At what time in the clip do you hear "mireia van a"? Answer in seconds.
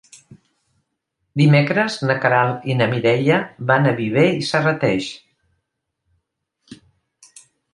2.95-3.93